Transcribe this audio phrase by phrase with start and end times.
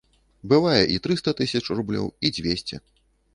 [0.53, 2.83] Бывае і трыста тысяч рублёў, і дзвесце!